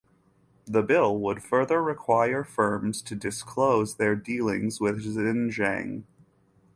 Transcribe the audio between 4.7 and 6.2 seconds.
with Xinjiang.